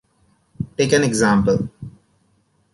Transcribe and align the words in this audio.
Take 0.77 0.93
an 0.93 1.03
example. 1.03 1.69